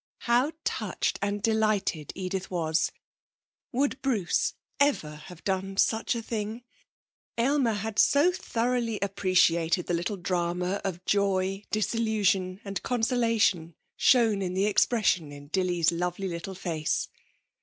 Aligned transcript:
How 0.21 0.53
touched 0.63 1.19
and 1.21 1.43
delighted 1.43 2.11
Edith 2.15 2.49
was! 2.49 2.91
Would 3.71 4.01
Bruce 4.01 4.55
ever 4.79 5.13
have 5.27 5.43
done 5.43 5.77
such 5.77 6.15
a 6.15 6.23
thing? 6.23 6.63
Aylmer 7.37 7.73
had 7.73 7.99
so 7.99 8.31
thoroughly 8.31 8.97
appreciated 9.03 9.85
the 9.85 9.93
little 9.93 10.17
drama 10.17 10.81
of 10.83 11.05
joy, 11.05 11.65
disillusion 11.69 12.61
and 12.65 12.81
consolation 12.81 13.75
shown 13.95 14.41
in 14.41 14.55
the 14.55 14.65
expression 14.65 15.31
in 15.31 15.49
Dilly's 15.49 15.91
lovely 15.91 16.27
little 16.27 16.55
face. 16.55 17.07